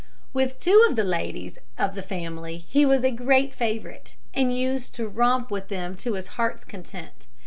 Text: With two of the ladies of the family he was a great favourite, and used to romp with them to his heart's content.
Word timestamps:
With 0.33 0.59
two 0.59 0.83
of 0.89 0.95
the 0.95 1.03
ladies 1.03 1.59
of 1.77 1.93
the 1.93 2.01
family 2.01 2.65
he 2.67 2.87
was 2.87 3.03
a 3.03 3.11
great 3.11 3.53
favourite, 3.53 4.15
and 4.33 4.51
used 4.51 4.95
to 4.95 5.07
romp 5.07 5.51
with 5.51 5.67
them 5.67 5.95
to 5.97 6.13
his 6.15 6.25
heart's 6.41 6.65
content. 6.65 7.27